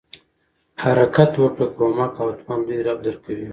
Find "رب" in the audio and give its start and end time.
2.87-2.99